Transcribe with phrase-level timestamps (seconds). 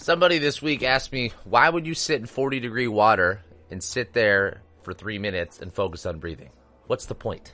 [0.00, 4.12] Somebody this week asked me, why would you sit in 40 degree water and sit
[4.12, 6.50] there for three minutes and focus on breathing?
[6.86, 7.52] What's the point?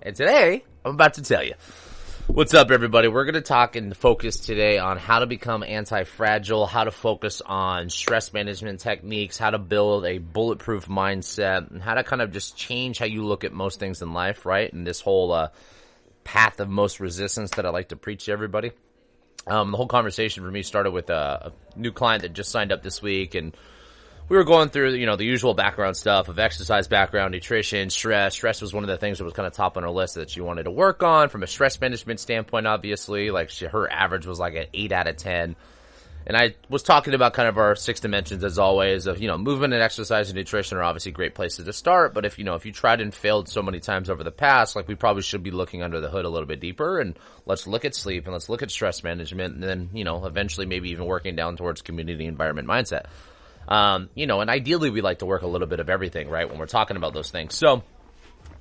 [0.00, 1.54] And today, I'm about to tell you.
[2.28, 3.08] What's up, everybody?
[3.08, 7.42] We're going to talk and focus today on how to become anti-fragile, how to focus
[7.44, 12.30] on stress management techniques, how to build a bulletproof mindset, and how to kind of
[12.30, 14.72] just change how you look at most things in life, right?
[14.72, 15.48] And this whole, uh,
[16.22, 18.70] path of most resistance that I like to preach to everybody.
[19.46, 22.70] Um, the whole conversation for me started with a, a, new client that just signed
[22.70, 23.56] up this week, and
[24.28, 28.34] we were going through, you know, the usual background stuff of exercise background, nutrition, stress.
[28.34, 30.30] Stress was one of the things that was kind of top on her list that
[30.30, 32.66] she wanted to work on from a stress management standpoint.
[32.66, 35.56] Obviously, like she, her average was like an eight out of ten.
[36.26, 39.36] And I was talking about kind of our six dimensions as always of, you know,
[39.36, 42.14] movement and exercise and nutrition are obviously great places to start.
[42.14, 44.76] But if, you know, if you tried and failed so many times over the past,
[44.76, 47.66] like we probably should be looking under the hood a little bit deeper and let's
[47.66, 50.90] look at sleep and let's look at stress management and then, you know, eventually maybe
[50.90, 53.06] even working down towards community environment mindset.
[53.68, 56.48] Um, you know, and ideally we like to work a little bit of everything, right?
[56.48, 57.54] When we're talking about those things.
[57.54, 57.82] So,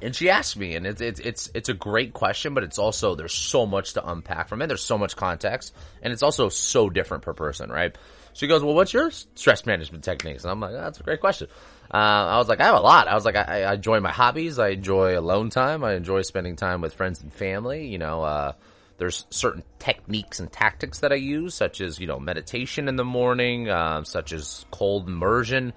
[0.01, 3.15] and she asked me, and it's it's it's it's a great question, but it's also
[3.15, 4.67] there's so much to unpack from it.
[4.67, 7.95] There's so much context, and it's also so different per person, right?
[8.33, 11.19] She goes, "Well, what's your stress management techniques?" And I'm like, oh, "That's a great
[11.19, 11.47] question."
[11.93, 14.11] Uh, I was like, "I have a lot." I was like, I, I, enjoy my
[14.11, 14.59] hobbies.
[14.59, 15.83] I enjoy alone time.
[15.83, 17.87] I enjoy spending time with friends and family.
[17.87, 18.53] You know, uh,
[18.97, 23.03] there's certain techniques and tactics that I use, such as you know meditation in the
[23.03, 25.73] morning, uh, such as cold immersion."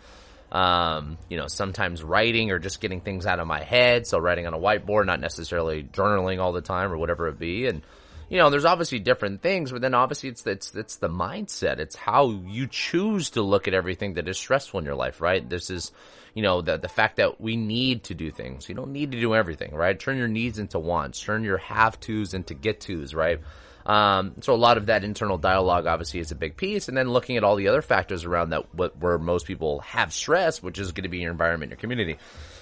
[0.54, 4.06] Um, you know, sometimes writing or just getting things out of my head.
[4.06, 7.66] So writing on a whiteboard, not necessarily journaling all the time or whatever it be.
[7.66, 7.82] And,
[8.28, 11.80] you know, there's obviously different things, but then obviously it's, it's, it's the mindset.
[11.80, 15.46] It's how you choose to look at everything that is stressful in your life, right?
[15.48, 15.90] This is,
[16.34, 18.68] you know, the, the fact that we need to do things.
[18.68, 19.98] You don't need to do everything, right?
[19.98, 21.20] Turn your needs into wants.
[21.20, 23.40] Turn your have tos into get tos, right?
[23.86, 27.10] Um, so a lot of that internal dialogue obviously is a big piece, and then
[27.10, 30.78] looking at all the other factors around that, what, where most people have stress, which
[30.78, 32.16] is going to be your environment, your community.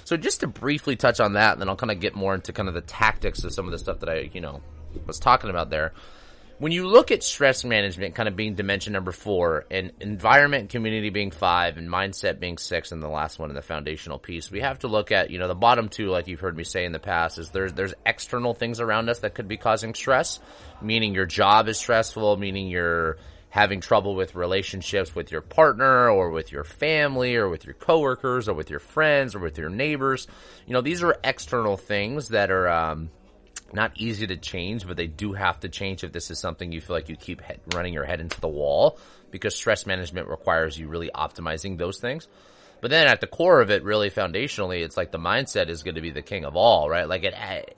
[0.05, 2.53] So just to briefly touch on that, and then I'll kind of get more into
[2.53, 4.61] kind of the tactics of some of the stuff that I, you know,
[5.07, 5.93] was talking about there
[6.63, 10.71] when you look at stress management kind of being dimension number four and environment and
[10.71, 14.49] community being five and mindset being six and the last one in the foundational piece,
[14.49, 16.85] we have to look at, you know, the bottom two, like you've heard me say
[16.85, 20.39] in the past, is there's, there's external things around us that could be causing stress,
[20.81, 23.17] meaning your job is stressful, meaning you're
[23.51, 28.49] having trouble with relationships with your partner or with your family or with your coworkers
[28.49, 30.29] or with your friends or with your neighbors.
[30.69, 33.11] You know, these are external things that are, um,
[33.73, 36.81] not easy to change, but they do have to change if this is something you
[36.81, 37.43] feel like you keep
[37.75, 38.99] running your head into the wall
[39.31, 42.29] because stress management requires you really optimizing those things.
[42.83, 45.95] But then at the core of it, really foundationally, it's like the mindset is going
[45.95, 47.09] to be the king of all, right?
[47.09, 47.33] Like it,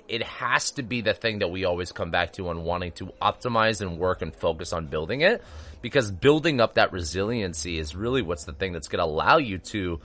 [0.09, 3.12] it has to be the thing that we always come back to on wanting to
[3.21, 5.44] optimize and work and focus on building it
[5.82, 9.59] because building up that resiliency is really what's the thing that's going to allow you
[9.59, 10.00] to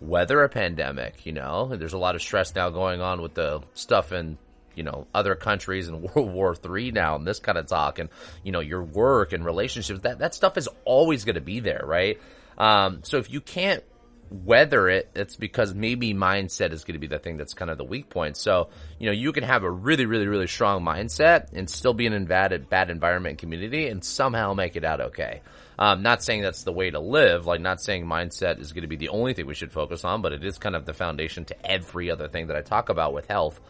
[0.00, 1.74] weather a pandemic, you know?
[1.74, 4.38] There's a lot of stress now going on with the stuff in
[4.76, 8.08] you know other countries and World War Three now and this kind of talk and
[8.44, 11.82] you know your work and relationships that that stuff is always going to be there,
[11.84, 12.20] right?
[12.58, 13.82] Um, so if you can't
[14.30, 17.78] weather it, it's because maybe mindset is going to be the thing that's kind of
[17.78, 18.36] the weak point.
[18.36, 22.06] So, you know, you can have a really, really, really strong mindset and still be
[22.06, 25.42] in a bad, bad environment community and somehow make it out okay.
[25.78, 28.88] Um, not saying that's the way to live, like not saying mindset is going to
[28.88, 31.44] be the only thing we should focus on, but it is kind of the foundation
[31.46, 33.60] to every other thing that I talk about with health.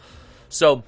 [0.48, 0.84] So,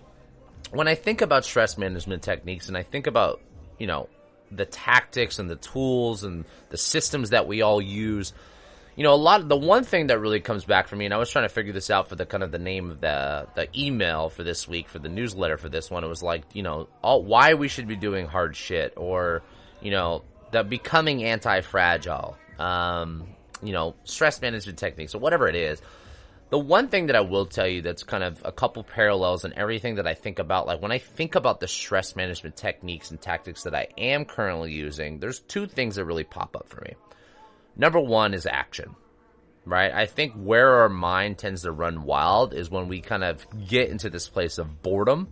[0.70, 3.40] when I think about stress management techniques and I think about,
[3.78, 4.08] you know,
[4.50, 8.32] the tactics and the tools and the systems that we all use,
[8.96, 11.14] you know, a lot of the one thing that really comes back for me, and
[11.14, 13.46] I was trying to figure this out for the kind of the name of the
[13.54, 16.02] the email for this week for the newsletter for this one.
[16.02, 19.42] It was like, you know, all, why we should be doing hard shit or,
[19.80, 23.28] you know, the becoming anti fragile, um,
[23.62, 25.80] you know, stress management techniques or whatever it is.
[26.50, 29.52] The one thing that I will tell you that's kind of a couple parallels in
[29.52, 33.20] everything that I think about, like when I think about the stress management techniques and
[33.20, 36.94] tactics that I am currently using, there's two things that really pop up for me.
[37.76, 38.96] Number one is action,
[39.66, 39.92] right?
[39.92, 43.90] I think where our mind tends to run wild is when we kind of get
[43.90, 45.28] into this place of boredom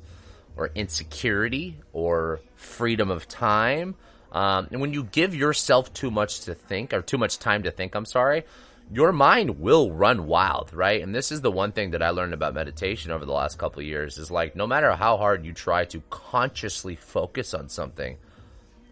[0.55, 3.95] or insecurity or freedom of time.
[4.33, 7.71] Um, and when you give yourself too much to think or too much time to
[7.71, 8.45] think, I'm sorry,
[8.93, 11.03] your mind will run wild, right?
[11.03, 13.83] And this is the one thing that I learned about meditation over the last couple
[13.83, 18.17] years is like no matter how hard you try to consciously focus on something,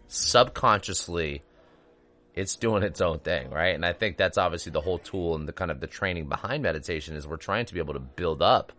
[0.08, 1.42] subconsciously
[2.34, 3.74] it's doing its own thing, right?
[3.74, 6.62] And I think that's obviously the whole tool and the kind of the training behind
[6.62, 8.72] meditation is we're trying to be able to build up,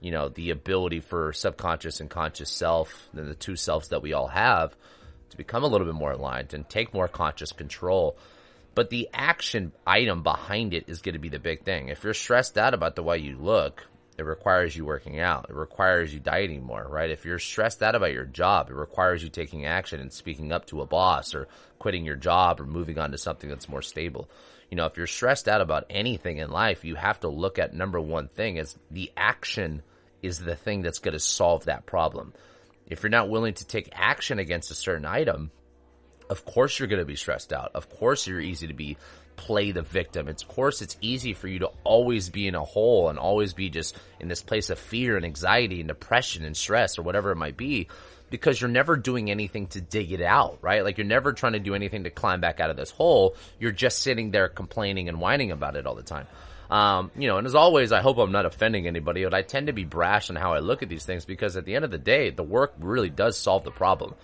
[0.00, 4.12] you know, the ability for subconscious and conscious self, and the two selves that we
[4.12, 4.76] all have
[5.30, 8.18] to become a little bit more aligned and take more conscious control.
[8.74, 11.88] But the action item behind it is going to be the big thing.
[11.88, 13.86] If you're stressed out about the way you look,
[14.16, 15.46] it requires you working out.
[15.48, 17.10] It requires you dieting more, right?
[17.10, 20.66] If you're stressed out about your job, it requires you taking action and speaking up
[20.66, 24.28] to a boss or quitting your job or moving on to something that's more stable.
[24.70, 27.74] You know, if you're stressed out about anything in life, you have to look at
[27.74, 29.82] number one thing is the action
[30.22, 32.34] is the thing that's going to solve that problem.
[32.86, 35.50] If you're not willing to take action against a certain item,
[36.30, 37.72] of course you're going to be stressed out.
[37.74, 38.96] Of course you're easy to be
[39.36, 40.28] play the victim.
[40.28, 43.54] It's, of course, it's easy for you to always be in a hole and always
[43.54, 47.30] be just in this place of fear and anxiety and depression and stress or whatever
[47.32, 47.88] it might be
[48.28, 50.84] because you're never doing anything to dig it out, right?
[50.84, 53.34] Like you're never trying to do anything to climb back out of this hole.
[53.58, 56.26] You're just sitting there complaining and whining about it all the time.
[56.70, 59.66] Um, you know, and as always, I hope I'm not offending anybody, but I tend
[59.66, 61.90] to be brash in how I look at these things because at the end of
[61.90, 64.14] the day, the work really does solve the problem.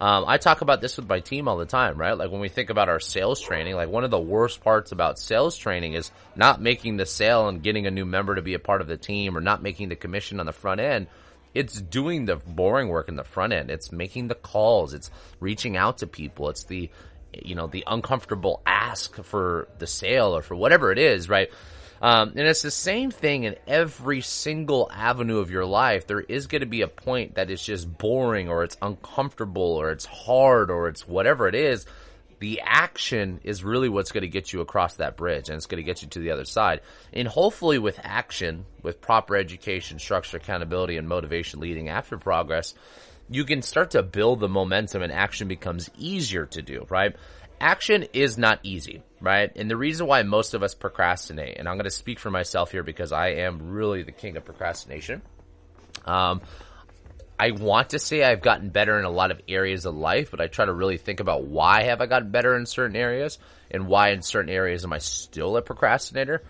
[0.00, 2.16] Um, I talk about this with my team all the time, right?
[2.16, 5.18] Like when we think about our sales training, like one of the worst parts about
[5.18, 8.58] sales training is not making the sale and getting a new member to be a
[8.58, 11.06] part of the team or not making the commission on the front end.
[11.52, 13.70] It's doing the boring work in the front end.
[13.70, 14.94] It's making the calls.
[14.94, 16.48] It's reaching out to people.
[16.48, 16.88] It's the,
[17.34, 21.50] you know, the uncomfortable ask for the sale or for whatever it is, right?
[22.00, 26.06] Um, and it's the same thing in every single avenue of your life.
[26.06, 29.90] There is going to be a point that is just boring or it's uncomfortable or
[29.90, 31.84] it's hard or it's whatever it is.
[32.38, 35.82] The action is really what's going to get you across that bridge and it's going
[35.82, 36.80] to get you to the other side.
[37.12, 42.72] And hopefully with action, with proper education, structure, accountability, and motivation leading after progress,
[43.28, 47.14] you can start to build the momentum and action becomes easier to do, right?
[47.60, 49.50] Action is not easy, right?
[49.54, 52.72] And the reason why most of us procrastinate, and I'm going to speak for myself
[52.72, 55.22] here because I am really the king of procrastination.
[56.04, 56.40] Um,
[57.38, 60.40] I want to say I've gotten better in a lot of areas of life, but
[60.40, 63.38] I try to really think about why have I gotten better in certain areas
[63.70, 66.42] and why in certain areas am I still a procrastinator.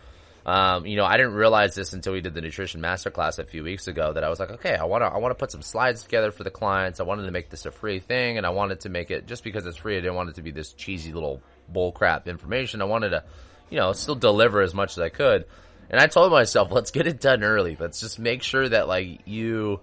[0.46, 3.62] Um, you know, I didn't realize this until we did the nutrition masterclass a few
[3.62, 5.62] weeks ago that I was like, okay, I want to, I want to put some
[5.62, 6.98] slides together for the clients.
[6.98, 9.44] I wanted to make this a free thing and I wanted to make it just
[9.44, 9.96] because it's free.
[9.96, 11.42] I didn't want it to be this cheesy little
[11.72, 12.80] bullcrap information.
[12.80, 13.24] I wanted to,
[13.68, 15.44] you know, still deliver as much as I could.
[15.90, 17.76] And I told myself, let's get it done early.
[17.78, 19.80] Let's just make sure that like you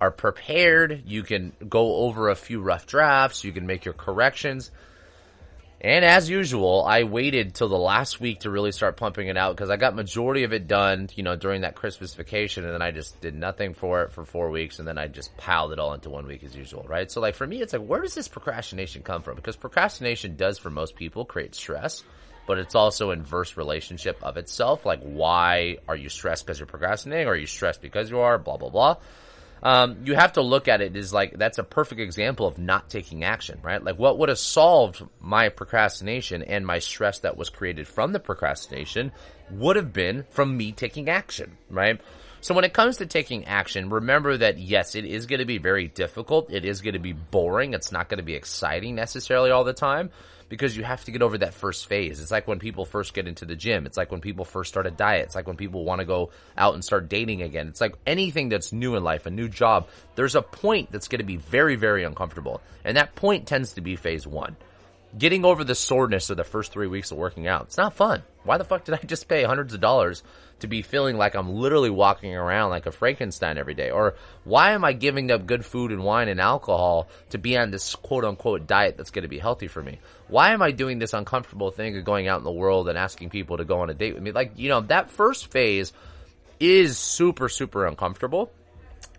[0.00, 1.04] are prepared.
[1.06, 3.44] You can go over a few rough drafts.
[3.44, 4.72] You can make your corrections
[5.84, 9.56] and as usual, I waited till the last week to really start pumping it out
[9.56, 12.80] because I got majority of it done, you know, during that Christmas vacation and then
[12.80, 15.80] I just did nothing for it for four weeks and then I just piled it
[15.80, 17.10] all into one week as usual, right?
[17.10, 19.34] So like for me, it's like, where does this procrastination come from?
[19.34, 22.04] Because procrastination does for most people create stress,
[22.46, 24.86] but it's also inverse relationship of itself.
[24.86, 28.38] Like why are you stressed because you're procrastinating or are you stressed because you are
[28.38, 28.98] blah, blah, blah
[29.62, 32.90] um, you have to look at it as like that's a perfect example of not
[32.90, 33.82] taking action, right?
[33.82, 38.20] Like what would have solved my procrastination and my stress that was created from the
[38.20, 39.12] procrastination
[39.50, 42.00] would have been from me taking action, right?
[42.40, 45.58] So when it comes to taking action, remember that yes, it is going to be
[45.58, 46.52] very difficult.
[46.52, 47.72] It is going to be boring.
[47.72, 50.10] It's not going to be exciting necessarily all the time
[50.52, 52.20] because you have to get over that first phase.
[52.20, 53.86] It's like when people first get into the gym.
[53.86, 55.24] It's like when people first start a diet.
[55.24, 56.28] It's like when people want to go
[56.58, 57.68] out and start dating again.
[57.68, 59.88] It's like anything that's new in life, a new job.
[60.14, 62.60] There's a point that's going to be very, very uncomfortable.
[62.84, 64.56] And that point tends to be phase one.
[65.16, 67.64] Getting over the soreness of the first three weeks of working out.
[67.64, 68.22] It's not fun.
[68.44, 70.22] Why the fuck did I just pay hundreds of dollars
[70.60, 73.90] to be feeling like I'm literally walking around like a Frankenstein every day?
[73.90, 74.14] Or
[74.44, 77.94] why am I giving up good food and wine and alcohol to be on this
[77.94, 79.98] quote unquote diet that's going to be healthy for me?
[80.28, 83.30] Why am I doing this uncomfortable thing of going out in the world and asking
[83.30, 84.32] people to go on a date with me?
[84.32, 85.92] Like, you know, that first phase
[86.58, 88.50] is super, super uncomfortable.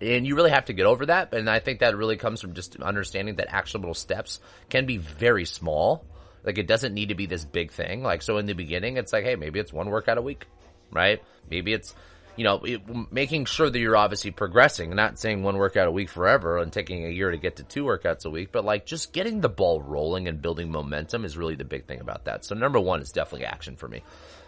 [0.03, 1.33] And you really have to get over that.
[1.33, 5.45] And I think that really comes from just understanding that actionable steps can be very
[5.45, 6.05] small.
[6.43, 8.03] Like it doesn't need to be this big thing.
[8.03, 10.45] Like, so in the beginning, it's like, hey, maybe it's one workout a week,
[10.91, 11.23] right?
[11.49, 11.95] Maybe it's,
[12.35, 12.81] you know, it,
[13.13, 17.05] making sure that you're obviously progressing, not saying one workout a week forever and taking
[17.05, 19.81] a year to get to two workouts a week, but like just getting the ball
[19.81, 22.43] rolling and building momentum is really the big thing about that.
[22.43, 24.03] So number one is definitely action for me.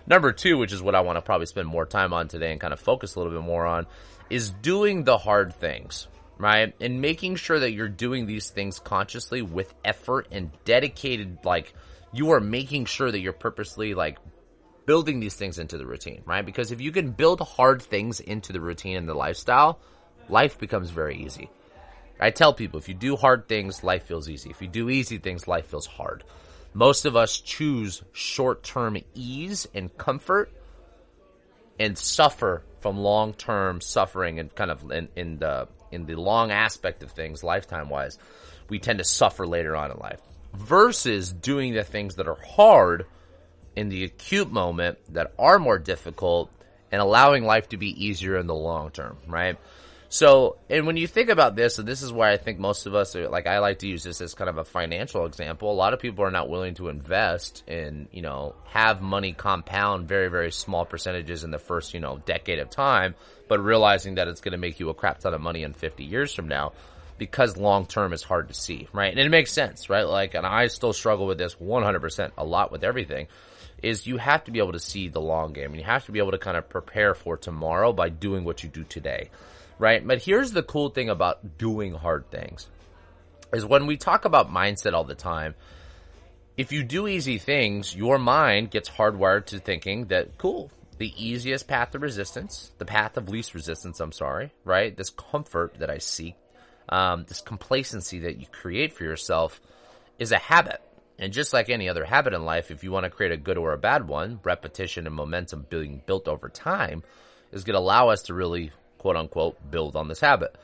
[0.07, 2.61] Number two, which is what I want to probably spend more time on today and
[2.61, 3.87] kind of focus a little bit more on,
[4.29, 6.07] is doing the hard things,
[6.37, 6.75] right?
[6.79, 11.73] And making sure that you're doing these things consciously with effort and dedicated, like,
[12.13, 14.19] you are making sure that you're purposely, like,
[14.85, 16.45] building these things into the routine, right?
[16.45, 19.79] Because if you can build hard things into the routine and the lifestyle,
[20.29, 21.49] life becomes very easy.
[22.19, 24.49] I tell people if you do hard things, life feels easy.
[24.49, 26.23] If you do easy things, life feels hard.
[26.75, 30.51] Most of us choose short term ease and comfort
[31.79, 36.51] and suffer from long term suffering and kind of in, in the in the long
[36.51, 38.19] aspect of things, lifetime wise.
[38.67, 40.19] we tend to suffer later on in life
[40.53, 43.05] versus doing the things that are hard
[43.77, 46.51] in the acute moment that are more difficult
[46.91, 49.57] and allowing life to be easier in the long term, right?
[50.15, 52.95] So, and when you think about this, and this is why I think most of
[52.95, 55.69] us are, like, I like to use this as kind of a financial example.
[55.69, 60.07] A lot of people are not willing to invest in, you know, have money compound
[60.07, 63.13] very, very small percentages in the first, you know, decade of time,
[63.49, 66.05] but realizing that it's going to make you a crap ton of money in 50
[66.05, 66.71] years from now
[67.17, 69.11] because long term is hard to see, right?
[69.11, 70.07] And it makes sense, right?
[70.07, 73.27] Like, and I still struggle with this 100% a lot with everything
[73.83, 76.13] is you have to be able to see the long game and you have to
[76.13, 79.29] be able to kind of prepare for tomorrow by doing what you do today.
[79.77, 80.05] Right?
[80.05, 82.67] But here's the cool thing about doing hard things
[83.53, 85.55] is when we talk about mindset all the time,
[86.57, 91.67] if you do easy things, your mind gets hardwired to thinking that cool, the easiest
[91.67, 94.95] path to resistance, the path of least resistance, I'm sorry, right?
[94.95, 96.35] This comfort that I seek,
[96.87, 99.59] um, this complacency that you create for yourself
[100.17, 100.81] is a habit.
[101.17, 103.57] And just like any other habit in life, if you want to create a good
[103.57, 107.03] or a bad one, repetition and momentum being built over time
[107.51, 108.71] is going to allow us to really,
[109.05, 110.57] quote unquote, build on this habit.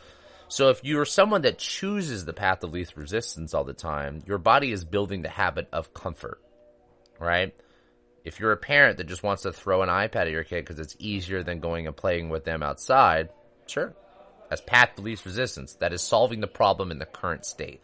[0.48, 4.40] So if you're someone that chooses the path of least resistance all the time, your
[4.40, 6.42] body is building the habit of comfort,
[7.20, 7.54] right?
[8.26, 10.80] If you're a parent that just wants to throw an iPad at your kid because
[10.80, 13.30] it's easier than going and playing with them outside,
[13.68, 13.94] sure.
[14.50, 15.76] That's path of least resistance.
[15.76, 17.80] That is solving the problem in the current state.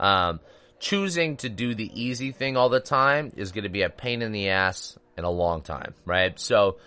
[0.00, 0.40] Um,
[0.80, 4.22] choosing to do the easy thing all the time is going to be a pain
[4.22, 6.36] in the ass in a long time, right?
[6.40, 6.78] So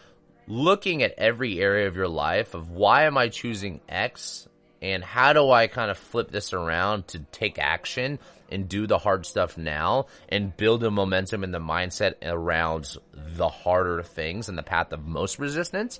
[0.47, 4.47] looking at every area of your life of why am I choosing X
[4.81, 8.19] and how do I kind of flip this around to take action
[8.51, 13.47] and do the hard stuff now and build a momentum in the mindset around the
[13.47, 15.99] harder things and the path of most resistance.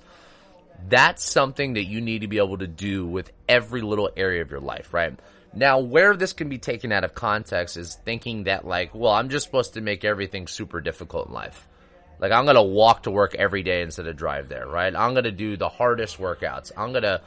[0.88, 4.50] That's something that you need to be able to do with every little area of
[4.50, 5.18] your life, right?
[5.54, 9.30] Now, where this can be taken out of context is thinking that like, well, I'm
[9.30, 11.66] just supposed to make everything super difficult in life.
[12.18, 14.94] Like I'm gonna walk to work every day instead of drive there, right?
[14.94, 16.72] I'm gonna do the hardest workouts.
[16.76, 17.20] I'm gonna,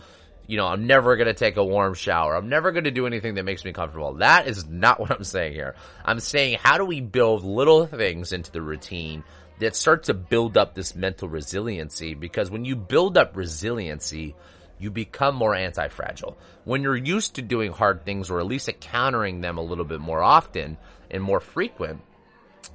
[0.47, 2.35] you know, I'm never gonna take a warm shower.
[2.35, 4.15] I'm never gonna do anything that makes me comfortable.
[4.15, 5.75] That is not what I'm saying here.
[6.03, 9.23] I'm saying how do we build little things into the routine
[9.59, 12.13] that start to build up this mental resiliency?
[12.13, 14.35] Because when you build up resiliency,
[14.79, 16.37] you become more anti-fragile.
[16.63, 19.99] When you're used to doing hard things or at least encountering them a little bit
[19.99, 20.77] more often
[21.09, 22.01] and more frequent,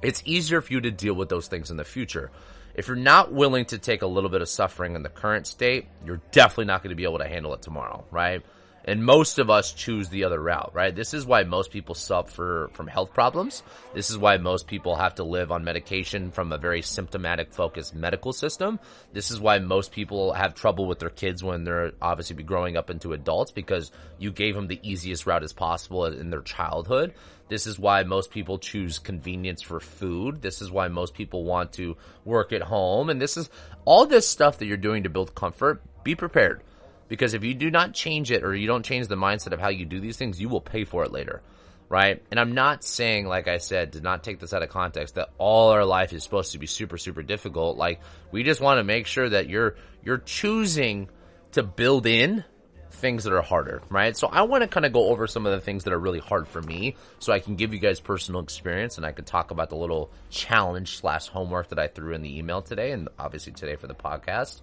[0.03, 2.31] it's easier for you to deal with those things in the future.
[2.75, 5.85] If you're not willing to take a little bit of suffering in the current state,
[6.05, 8.43] you're definitely not going to be able to handle it tomorrow, right?
[8.85, 10.93] And most of us choose the other route, right?
[10.93, 13.63] This is why most people suffer from health problems.
[13.93, 17.95] This is why most people have to live on medication from a very symptomatic focused
[17.95, 18.79] medical system.
[19.13, 22.89] This is why most people have trouble with their kids when they're obviously growing up
[22.89, 27.13] into adults because you gave them the easiest route as possible in their childhood.
[27.47, 30.41] This is why most people choose convenience for food.
[30.41, 33.09] This is why most people want to work at home.
[33.09, 33.49] And this is
[33.85, 35.81] all this stuff that you're doing to build comfort.
[36.03, 36.61] Be prepared
[37.07, 39.69] because if you do not change it or you don't change the mindset of how
[39.69, 41.41] you do these things, you will pay for it later.
[41.89, 42.23] Right?
[42.31, 45.29] And I'm not saying, like I said, to not take this out of context, that
[45.37, 47.77] all our life is supposed to be super, super difficult.
[47.77, 47.99] Like,
[48.31, 51.09] we just want to make sure that you're, you're choosing
[51.51, 52.43] to build in
[53.03, 54.15] things that are harder, right?
[54.15, 56.19] So I want to kind of go over some of the things that are really
[56.19, 59.51] hard for me so I can give you guys personal experience and I can talk
[59.51, 63.51] about the little challenge slash homework that I threw in the email today and obviously
[63.51, 64.61] today for the podcast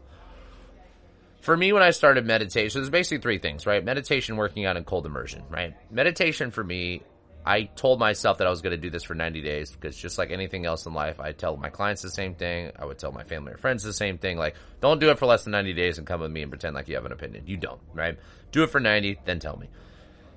[1.41, 3.85] for me, when I started meditation, there's basically three things, right?
[3.85, 5.75] Meditation, working out, and cold immersion, right?
[5.91, 7.03] Meditation for me,
[7.45, 10.19] I told myself that I was going to do this for 90 days because just
[10.19, 12.71] like anything else in life, I tell my clients the same thing.
[12.79, 14.37] I would tell my family or friends the same thing.
[14.37, 16.75] Like, don't do it for less than 90 days and come with me and pretend
[16.75, 17.45] like you have an opinion.
[17.47, 18.19] You don't, right?
[18.53, 19.69] Do it for 90, then tell me.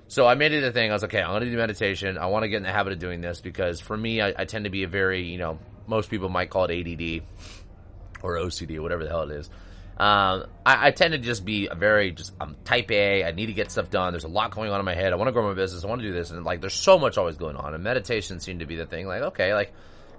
[0.08, 0.90] So I made it a thing.
[0.90, 2.16] I was like, okay, I'm going to do meditation.
[2.16, 4.44] I want to get in the habit of doing this because for me, I, I
[4.46, 7.22] tend to be a very, you know, most people might call it ADD
[8.22, 9.50] or OCD or whatever the hell it is.
[9.96, 13.24] Um, I, I, tend to just be a very just I'm type A.
[13.24, 14.12] I need to get stuff done.
[14.12, 15.12] There's a lot going on in my head.
[15.12, 15.84] I want to grow my business.
[15.84, 17.74] I want to do this, and like there's so much always going on.
[17.74, 19.06] And meditation seemed to be the thing.
[19.06, 19.72] Like okay, like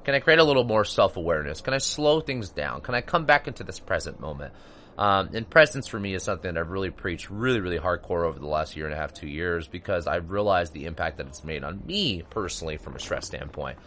[0.06, 1.62] can I create a little more self awareness?
[1.62, 2.82] Can I slow things down?
[2.82, 4.54] Can I come back into this present moment?
[4.98, 8.40] Um, and presence for me is something that I've really preached really, really hardcore over
[8.40, 11.44] the last year and a half, two years, because I've realized the impact that it's
[11.44, 13.78] made on me personally from a stress standpoint.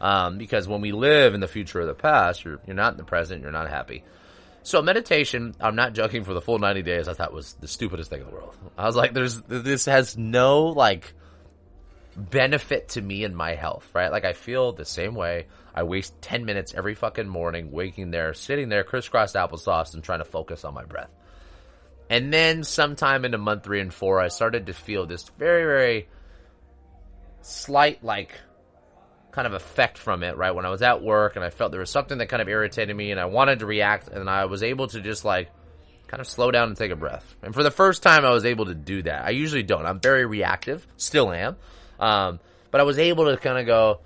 [0.00, 2.98] Um, because when we live in the future or the past, you're, you're not in
[2.98, 4.04] the present, you're not happy.
[4.62, 7.08] So meditation, I'm not joking for the full 90 days.
[7.08, 8.54] I thought was the stupidest thing in the world.
[8.76, 11.14] I was like, there's, this has no like
[12.16, 14.10] benefit to me and my health, right?
[14.10, 15.46] Like I feel the same way.
[15.74, 20.18] I waste 10 minutes every fucking morning waking there, sitting there, crisscross applesauce and trying
[20.18, 21.10] to focus on my breath.
[22.10, 25.64] And then sometime in the month three and four, I started to feel this very,
[25.64, 26.08] very
[27.42, 28.32] slight like
[29.30, 30.54] kind of effect from it, right?
[30.54, 32.96] When I was at work and I felt there was something that kind of irritated
[32.96, 35.50] me and I wanted to react and I was able to just like
[36.08, 37.36] kind of slow down and take a breath.
[37.42, 39.24] And for the first time, I was able to do that.
[39.24, 39.86] I usually don't.
[39.86, 41.56] I'm very reactive, still am.
[42.00, 44.00] Um, but I was able to kind of go,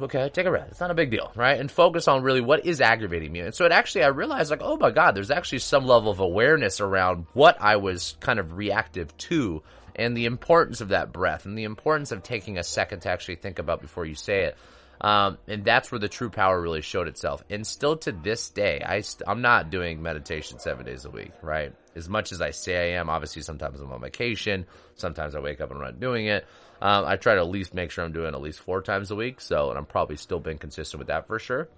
[0.00, 0.68] okay, take a breath.
[0.70, 1.58] It's not a big deal, right?
[1.58, 3.40] And focus on really what is aggravating me.
[3.40, 6.20] And so it actually, I realized like, oh my God, there's actually some level of
[6.20, 9.62] awareness around what I was kind of reactive to
[10.00, 13.36] and the importance of that breath and the importance of taking a second to actually
[13.36, 14.56] think about before you say it.
[15.02, 17.44] Um, and that's where the true power really showed itself.
[17.50, 21.32] And still to this day, I st- I'm not doing meditation seven days a week,
[21.42, 21.74] right?
[21.94, 24.64] As much as I say I am, obviously sometimes I'm on vacation,
[24.94, 26.46] sometimes I wake up and I'm not doing it.
[26.80, 29.16] Um, I try to at least make sure I'm doing at least four times a
[29.16, 29.42] week.
[29.42, 31.68] So, and I'm probably still being consistent with that for sure.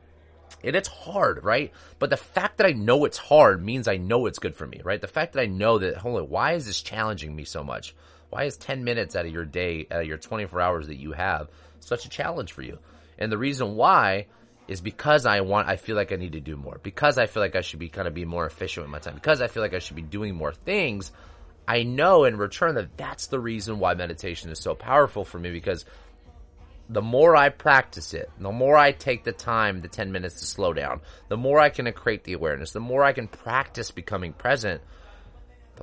[0.62, 1.72] And it's hard, right?
[1.98, 4.80] But the fact that I know it's hard means I know it's good for me,
[4.84, 5.00] right?
[5.00, 7.96] The fact that I know that, holy, why is this challenging me so much?
[8.32, 11.12] Why is 10 minutes out of your day, out of your 24 hours that you
[11.12, 11.48] have,
[11.80, 12.78] such a challenge for you?
[13.18, 14.28] And the reason why
[14.68, 16.80] is because I want, I feel like I need to do more.
[16.82, 19.16] Because I feel like I should be kind of be more efficient with my time.
[19.16, 21.12] Because I feel like I should be doing more things.
[21.68, 25.50] I know in return that that's the reason why meditation is so powerful for me
[25.50, 25.84] because
[26.88, 30.46] the more I practice it, the more I take the time, the 10 minutes to
[30.46, 34.32] slow down, the more I can create the awareness, the more I can practice becoming
[34.32, 34.80] present,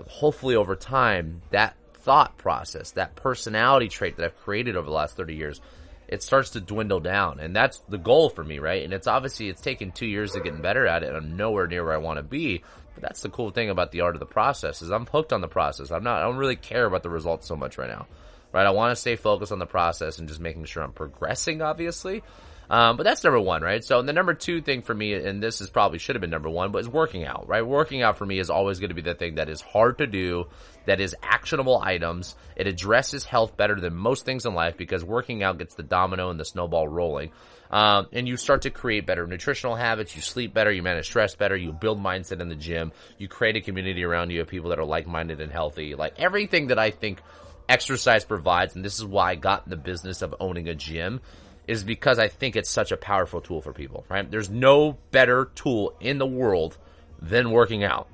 [0.08, 5.18] hopefully over time, that thought process, that personality trait that I've created over the last
[5.18, 5.62] 30 years,
[6.08, 7.40] it starts to dwindle down.
[7.40, 8.84] And that's the goal for me, right?
[8.84, 11.10] And it's obviously, it's taken two years to get better at it.
[11.10, 12.64] And I'm nowhere near where I want to be.
[12.96, 15.42] But that's the cool thing about the art of the process is I'm hooked on
[15.42, 15.92] the process.
[15.92, 18.08] I'm not, I don't really care about the results so much right now,
[18.52, 18.66] right?
[18.66, 22.24] I want to stay focused on the process and just making sure I'm progressing, obviously.
[22.70, 23.84] Um, but that's number one, right?
[23.84, 26.50] So the number two thing for me, and this is probably should have been number
[26.50, 27.66] one, but is working out, right?
[27.66, 30.08] Working out for me is always going to be the thing that is hard to
[30.08, 30.46] do,
[30.86, 32.36] that is actionable items.
[32.56, 36.30] It addresses health better than most things in life because working out gets the domino
[36.30, 37.32] and the snowball rolling.
[37.72, 40.16] Um, and you start to create better nutritional habits.
[40.16, 40.72] You sleep better.
[40.72, 41.56] You manage stress better.
[41.56, 42.92] You build mindset in the gym.
[43.18, 45.96] You create a community around you of people that are like-minded and healthy.
[45.96, 47.22] Like everything that I think
[47.68, 51.22] exercise provides, and this is why I got in the business of owning a gym
[51.70, 54.30] is because I think it's such a powerful tool for people, right?
[54.30, 56.76] There's no better tool in the world
[57.22, 58.08] than working out.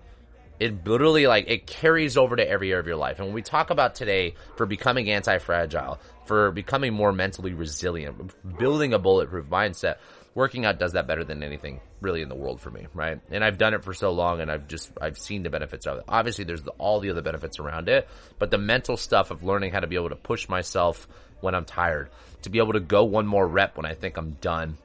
[0.60, 3.20] It literally like it carries over to every area of your life.
[3.20, 8.94] And when we talk about today for becoming anti-fragile, for becoming more mentally resilient, building
[8.94, 10.00] a bulletproof mindset,
[10.34, 13.22] working out does that better than anything really in the world for me, right?
[13.32, 16.00] And I've done it for so long and I've just, I've seen the benefits of
[16.00, 16.04] it.
[16.10, 19.72] Obviously there's the, all the other benefits around it, but the mental stuff of learning
[19.72, 21.08] how to be able to push myself
[21.42, 22.10] when I'm tired,
[22.44, 24.78] to be able to go one more rep when I think I'm done,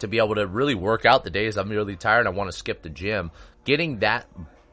[0.00, 2.20] to be able to really work out the days I'm really tired.
[2.20, 3.30] And I want to skip the gym.
[3.64, 4.26] Getting that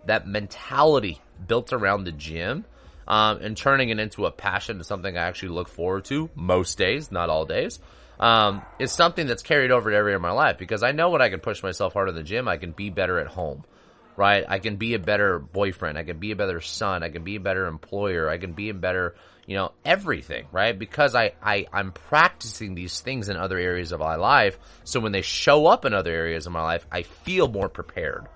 [0.06, 2.66] that mentality built around the gym
[3.08, 6.78] um, and turning it into a passion to something I actually look forward to most
[6.78, 7.80] days, not all days.
[8.20, 11.10] Um, is something that's carried over to every area of my life because I know
[11.10, 13.66] when I can push myself harder in the gym, I can be better at home
[14.16, 14.46] right?
[14.48, 15.98] I can be a better boyfriend.
[15.98, 17.04] I can be a better son.
[17.04, 18.30] I can be a better employer.
[18.30, 20.78] I can be a better, you know, everything, right?
[20.78, 24.58] Because I, I, I'm practicing these things in other areas of my life.
[24.84, 28.28] So when they show up in other areas of my life, I feel more prepared,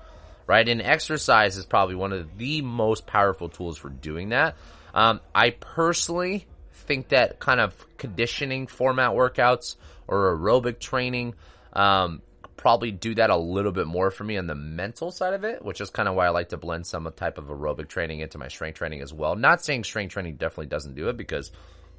[0.48, 0.68] right?
[0.68, 4.56] And exercise is probably one of the most powerful tools for doing that.
[4.94, 9.76] Um, I personally think that kind of conditioning format workouts
[10.08, 11.36] or aerobic training,
[11.74, 12.22] um,
[12.58, 15.64] probably do that a little bit more for me on the mental side of it,
[15.64, 18.38] which is kind of why I like to blend some type of aerobic training into
[18.38, 19.36] my strength training as well.
[19.36, 21.52] Not saying strength training definitely doesn't do it because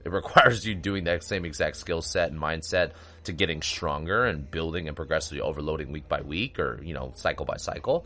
[0.04, 2.92] it requires you doing that same exact skill set and mindset
[3.24, 7.46] to getting stronger and building and progressively overloading week by week or, you know, cycle
[7.46, 8.04] by cycle.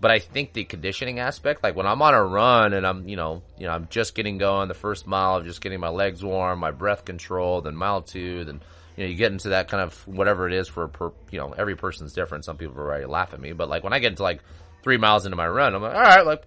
[0.00, 3.16] But I think the conditioning aspect, like when I'm on a run and I'm, you
[3.16, 6.22] know, you know, I'm just getting going the first mile, I'm just getting my legs
[6.22, 8.60] warm, my breath control, then mile two, then
[8.98, 11.54] you know, you get into that kind of whatever it is for per, you know,
[11.56, 12.44] every person's different.
[12.44, 14.40] Some people already laugh at me, but like when I get into like
[14.82, 16.42] three miles into my run, I'm like, all right, like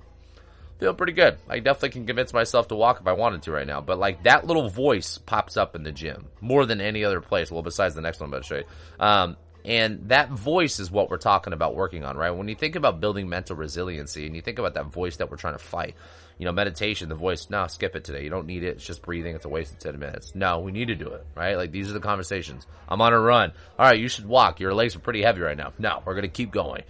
[0.78, 1.38] feel pretty good.
[1.48, 3.80] I definitely can convince myself to walk if I wanted to right now.
[3.80, 7.50] But like that little voice pops up in the gym more than any other place.
[7.50, 8.66] Well, besides the next one I'm about to show you.
[9.00, 12.32] Um, and that voice is what we're talking about working on, right?
[12.32, 15.38] When you think about building mental resiliency and you think about that voice that we're
[15.38, 15.96] trying to fight,
[16.38, 18.24] you know, meditation, the voice, no, skip it today.
[18.24, 18.78] You don't need it.
[18.78, 19.36] It's just breathing.
[19.36, 20.34] It's a waste of 10 minutes.
[20.34, 21.56] No, we need to do it, right?
[21.56, 22.66] Like these are the conversations.
[22.90, 23.52] I'm on a run.
[23.78, 24.60] All right, you should walk.
[24.60, 25.74] Your legs are pretty heavy right now.
[25.78, 26.84] No, we're going to keep going.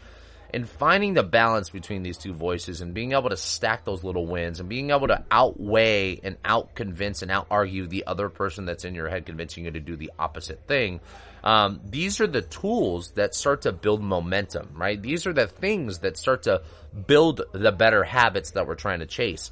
[0.53, 4.27] And finding the balance between these two voices and being able to stack those little
[4.27, 8.65] wins and being able to outweigh and out convince and out argue the other person
[8.65, 10.99] that's in your head convincing you to do the opposite thing.
[11.43, 15.01] Um, these are the tools that start to build momentum, right?
[15.01, 16.63] These are the things that start to
[17.07, 19.51] build the better habits that we're trying to chase.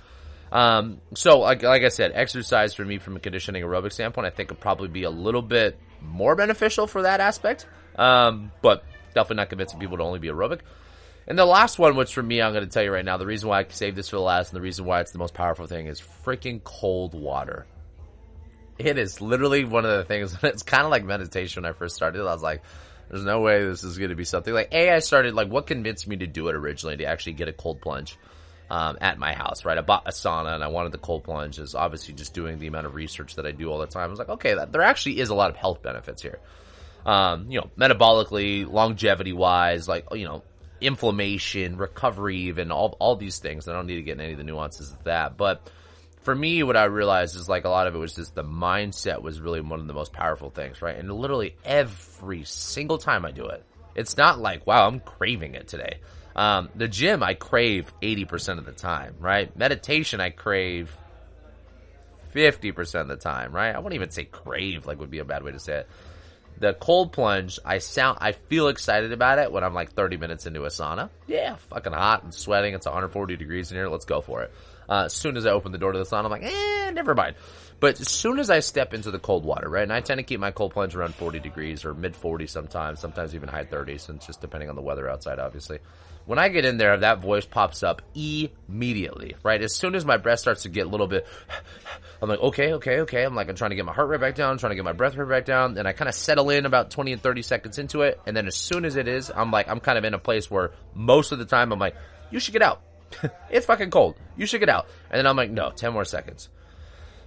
[0.51, 4.31] Um, so like, like I said, exercise for me from a conditioning aerobic standpoint, I
[4.31, 7.65] think would probably be a little bit more beneficial for that aspect.
[7.95, 8.83] Um, but
[9.13, 10.59] definitely not convincing people to only be aerobic.
[11.29, 13.25] And the last one, which for me, I'm going to tell you right now, the
[13.27, 15.35] reason why I saved this for the last and the reason why it's the most
[15.35, 17.67] powerful thing is freaking cold water.
[18.79, 21.95] It is literally one of the things, it's kind of like meditation when I first
[21.95, 22.21] started.
[22.21, 22.63] I was like,
[23.09, 25.67] there's no way this is going to be something like, A, I started, like, what
[25.67, 28.17] convinced me to do it originally to actually get a cold plunge?
[28.71, 29.79] Um, at my house, right?
[29.79, 31.57] I bought a sauna and I wanted the cold plunge.
[31.57, 34.03] Is obviously just doing the amount of research that I do all the time.
[34.03, 36.37] I was like, okay, that, there actually is a lot of health benefits here.
[37.03, 40.43] Um, you know, metabolically, longevity wise, like you know,
[40.81, 43.67] inflammation, recovery, even all all these things.
[43.67, 45.69] I don't need to get into any of the nuances of that, but
[46.21, 49.21] for me, what I realized is like a lot of it was just the mindset
[49.21, 50.97] was really one of the most powerful things, right?
[50.97, 53.63] And literally every single time I do it,
[53.95, 55.99] it's not like, wow, I'm craving it today.
[56.35, 59.55] Um, the gym, I crave 80% of the time, right?
[59.57, 60.95] Meditation, I crave
[62.33, 63.73] 50% of the time, right?
[63.73, 65.89] I wouldn't even say crave, like would be a bad way to say it.
[66.59, 70.45] The cold plunge, I sound, I feel excited about it when I'm like 30 minutes
[70.45, 71.09] into a sauna.
[71.27, 72.73] Yeah, fucking hot and sweating.
[72.73, 73.87] It's 140 degrees in here.
[73.87, 74.51] Let's go for it.
[74.89, 77.13] Uh, as soon as I open the door to the sauna, I'm like, eh, never
[77.13, 77.35] mind.
[77.79, 80.23] But as soon as I step into the cold water, right, and I tend to
[80.23, 84.09] keep my cold plunge around 40 degrees or mid 40s sometimes, sometimes even high 30s,
[84.09, 85.79] and just depending on the weather outside, obviously.
[86.25, 89.61] When I get in there, that voice pops up immediately, right?
[89.61, 91.25] As soon as my breath starts to get a little bit,
[92.21, 93.23] I'm like, okay, okay, okay.
[93.23, 94.91] I'm like, I'm trying to get my heart rate back down, trying to get my
[94.91, 97.79] breath rate back down, and I kind of settle in about 20 and 30 seconds
[97.79, 98.19] into it.
[98.25, 100.51] And then as soon as it is, I'm like, I'm kind of in a place
[100.51, 101.95] where most of the time I'm like,
[102.29, 102.81] you should get out.
[103.49, 104.15] it's fucking cold.
[104.37, 104.87] You should get out.
[105.09, 106.49] And then I'm like, no, 10 more seconds.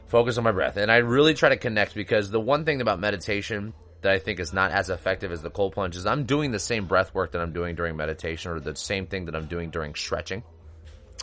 [0.07, 0.77] Focus on my breath.
[0.77, 4.40] And I really try to connect because the one thing about meditation that I think
[4.40, 7.33] is not as effective as the cold plunge is I'm doing the same breath work
[7.33, 10.42] that I'm doing during meditation or the same thing that I'm doing during stretching,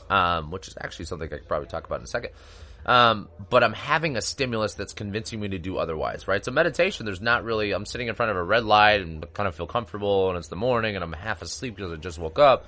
[0.10, 2.32] um, which is actually something I could probably talk about in a second.
[2.86, 6.44] Um, but I'm having a stimulus that's convincing me to do otherwise, right?
[6.44, 9.48] So meditation, there's not really, I'm sitting in front of a red light and kind
[9.48, 12.40] of feel comfortable and it's the morning and I'm half asleep because I just woke
[12.40, 12.66] up.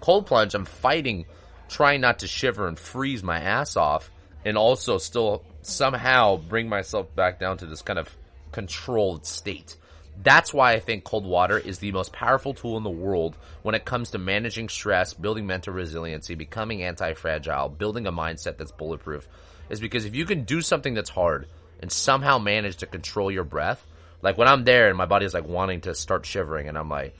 [0.00, 1.26] Cold plunge, I'm fighting,
[1.68, 4.10] trying not to shiver and freeze my ass off
[4.44, 8.14] and also still somehow bring myself back down to this kind of
[8.52, 9.76] controlled state.
[10.22, 13.74] That's why I think cold water is the most powerful tool in the world when
[13.74, 19.26] it comes to managing stress, building mental resiliency, becoming anti-fragile, building a mindset that's bulletproof.
[19.70, 21.48] Is because if you can do something that's hard
[21.80, 23.84] and somehow manage to control your breath,
[24.22, 26.88] like when I'm there and my body is like wanting to start shivering and I'm
[26.88, 27.16] like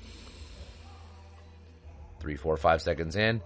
[2.25, 3.43] three, four, five seconds in,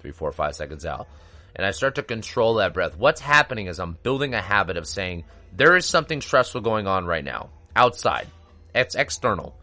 [0.00, 1.08] three, four, five seconds out
[1.56, 4.86] and I start to control that breath, what's happening is I'm building a habit of
[4.86, 8.26] saying, there is something stressful going on right now outside.
[8.74, 9.56] It's external.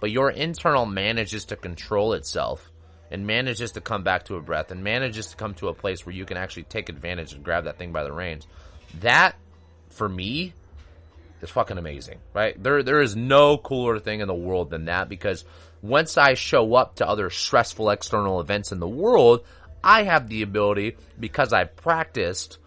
[0.00, 2.72] But your internal manages to control itself
[3.10, 6.04] and manages to come back to a breath and manages to come to a place
[6.04, 8.46] where you can actually take advantage and grab that thing by the reins.
[9.00, 9.36] That,
[9.90, 10.52] for me,
[11.42, 12.60] is fucking amazing, right?
[12.62, 15.44] There, there is no cooler thing in the world than that because
[15.82, 19.44] once I show up to other stressful external events in the world,
[19.82, 22.58] I have the ability, because I practiced,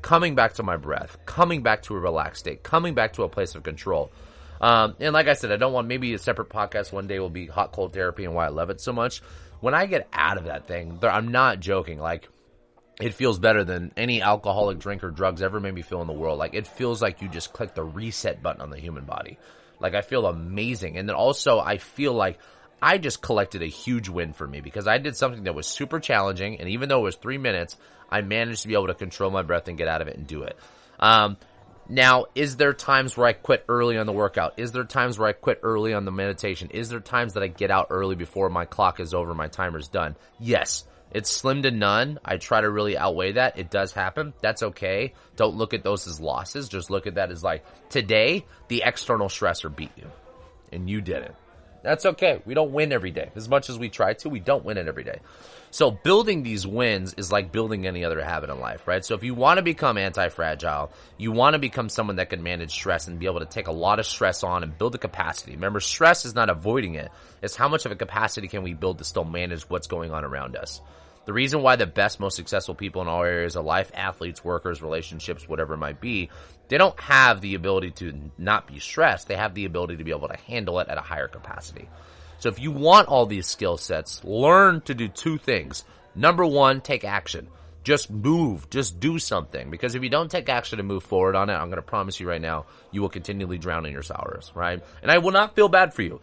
[0.00, 3.28] coming back to my breath, coming back to a relaxed state, coming back to a
[3.28, 4.12] place of control.
[4.60, 7.30] Um, and like I said, I don't want maybe a separate podcast one day will
[7.30, 9.22] be hot cold therapy and why I love it so much.
[9.60, 11.98] When I get out of that thing, I'm not joking.
[11.98, 12.28] Like
[13.00, 16.12] it feels better than any alcoholic drink or drugs ever made me feel in the
[16.12, 16.38] world.
[16.38, 19.38] Like it feels like you just click the reset button on the human body.
[19.80, 20.96] Like I feel amazing.
[20.96, 22.38] And then also I feel like
[22.80, 25.98] I just collected a huge win for me because I did something that was super
[25.98, 27.76] challenging, and even though it was three minutes,
[28.10, 30.26] I managed to be able to control my breath and get out of it and
[30.26, 30.56] do it.
[31.00, 31.36] Um,
[31.88, 34.58] now, is there times where I quit early on the workout?
[34.58, 36.70] Is there times where I quit early on the meditation?
[36.70, 39.88] Is there times that I get out early before my clock is over, my timer's
[39.88, 40.14] done?
[40.38, 40.84] Yes.
[41.10, 42.18] It's slim to none.
[42.24, 43.58] I try to really outweigh that.
[43.58, 44.34] It does happen.
[44.40, 45.14] That's okay.
[45.36, 46.68] Don't look at those as losses.
[46.68, 50.06] Just look at that as like, today, the external stressor beat you.
[50.70, 51.34] And you didn't.
[51.82, 52.42] That's okay.
[52.44, 53.30] We don't win every day.
[53.36, 55.20] As much as we try to, we don't win it every day.
[55.70, 59.04] So building these wins is like building any other habit in life, right?
[59.04, 62.72] So if you want to become anti-fragile, you want to become someone that can manage
[62.72, 65.52] stress and be able to take a lot of stress on and build a capacity.
[65.52, 67.10] Remember, stress is not avoiding it.
[67.42, 70.24] It's how much of a capacity can we build to still manage what's going on
[70.24, 70.80] around us.
[71.26, 74.80] The reason why the best, most successful people in all areas of life, athletes, workers,
[74.80, 76.30] relationships, whatever it might be,
[76.68, 79.28] they don't have the ability to not be stressed.
[79.28, 81.88] They have the ability to be able to handle it at a higher capacity.
[82.38, 85.84] So if you want all these skill sets, learn to do two things.
[86.14, 87.48] Number one, take action.
[87.82, 88.68] Just move.
[88.70, 89.70] Just do something.
[89.70, 92.20] Because if you don't take action and move forward on it, I'm going to promise
[92.20, 94.82] you right now, you will continually drown in your sorrows, right?
[95.02, 96.20] And I will not feel bad for you.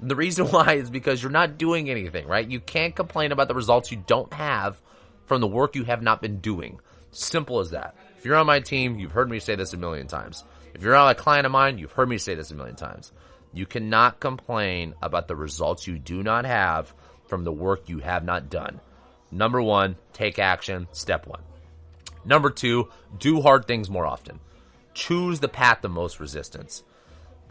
[0.00, 2.46] The reason why is because you're not doing anything, right?
[2.46, 4.80] You can't complain about the results you don't have
[5.24, 6.80] from the work you have not been doing.
[7.10, 7.96] Simple as that.
[8.20, 10.44] If you're on my team, you've heard me say this a million times.
[10.74, 13.12] If you're on a client of mine, you've heard me say this a million times.
[13.54, 16.92] You cannot complain about the results you do not have
[17.28, 18.78] from the work you have not done.
[19.30, 20.86] Number one, take action.
[20.92, 21.40] Step one.
[22.22, 24.38] Number two, do hard things more often.
[24.92, 26.82] Choose the path of most resistance.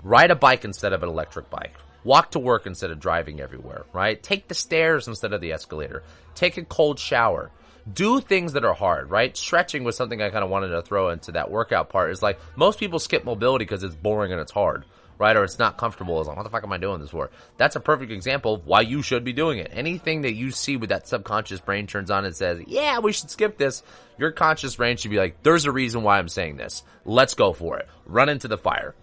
[0.04, 1.74] Ride a bike instead of an electric bike.
[2.04, 4.22] Walk to work instead of driving everywhere, right?
[4.22, 6.04] Take the stairs instead of the escalator.
[6.36, 7.50] Take a cold shower.
[7.94, 9.36] Do things that are hard, right?
[9.36, 12.12] Stretching was something I kind of wanted to throw into that workout part.
[12.12, 14.86] Is like most people skip mobility because it's boring and it's hard
[15.20, 15.36] right?
[15.36, 16.20] Or it's not comfortable.
[16.20, 17.30] It's like, what the fuck am I doing this for?
[17.58, 19.70] That's a perfect example of why you should be doing it.
[19.72, 23.30] Anything that you see with that subconscious brain turns on and says, yeah, we should
[23.30, 23.84] skip this.
[24.18, 26.84] Your conscious brain should be like, there's a reason why I'm saying this.
[27.06, 27.88] Let's go for it.
[28.06, 28.96] Run into the fire.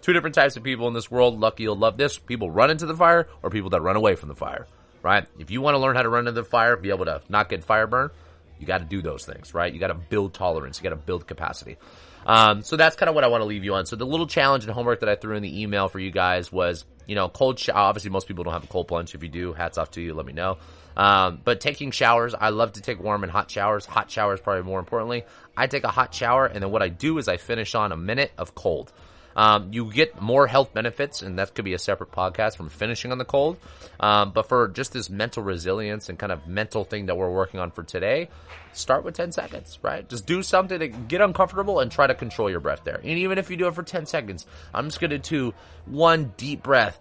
[0.00, 1.40] Two different types of people in this world.
[1.40, 2.18] Lucky you'll love this.
[2.18, 4.68] People run into the fire or people that run away from the fire,
[5.02, 5.26] right?
[5.38, 7.48] If you want to learn how to run into the fire, be able to not
[7.48, 8.10] get fire burn,
[8.58, 9.72] you got to do those things, right?
[9.72, 10.78] You got to build tolerance.
[10.78, 11.76] You got to build capacity.
[12.26, 13.86] Um, so that's kind of what I want to leave you on.
[13.86, 16.50] So the little challenge and homework that I threw in the email for you guys
[16.50, 17.76] was, you know, cold shower.
[17.76, 19.14] Obviously, most people don't have a cold plunge.
[19.14, 20.14] If you do, hats off to you.
[20.14, 20.58] Let me know.
[20.96, 23.84] Um, but taking showers, I love to take warm and hot showers.
[23.86, 25.24] Hot showers, probably more importantly.
[25.56, 27.96] I take a hot shower, and then what I do is I finish on a
[27.96, 28.92] minute of cold.
[29.36, 33.12] Um, you get more health benefits, and that could be a separate podcast from finishing
[33.12, 33.56] on the cold.
[34.00, 37.60] Um, but for just this mental resilience and kind of mental thing that we're working
[37.60, 38.28] on for today,
[38.72, 40.08] start with 10 seconds, right?
[40.08, 42.96] Just do something to get uncomfortable and try to control your breath there.
[42.96, 45.54] And even if you do it for 10 seconds, I'm just going to do
[45.86, 46.98] one deep breath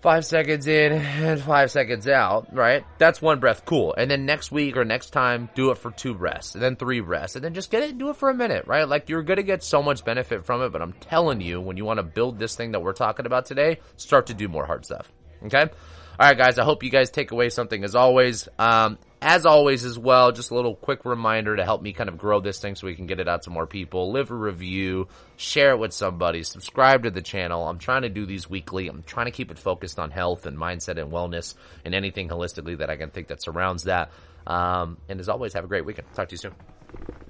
[0.00, 2.84] five seconds in and five seconds out, right?
[2.98, 3.64] That's one breath.
[3.64, 3.94] Cool.
[3.96, 7.00] And then next week or next time, do it for two breaths and then three
[7.00, 8.88] breaths and then just get it and do it for a minute, right?
[8.88, 11.84] Like you're to get so much benefit from it, but I'm telling you, when you
[11.84, 14.84] want to build this thing that we're talking about today, start to do more hard
[14.84, 15.10] stuff.
[15.44, 15.68] Okay?
[16.20, 16.58] All right, guys.
[16.58, 18.48] I hope you guys take away something as always.
[18.58, 22.18] Um, as always, as well, just a little quick reminder to help me kind of
[22.18, 24.10] grow this thing so we can get it out to more people.
[24.10, 27.68] Leave a review, share it with somebody, subscribe to the channel.
[27.68, 28.88] I'm trying to do these weekly.
[28.88, 31.54] I'm trying to keep it focused on health and mindset and wellness
[31.84, 34.10] and anything holistically that I can think that surrounds that.
[34.44, 36.12] Um, and as always, have a great weekend.
[36.14, 37.27] Talk to you soon.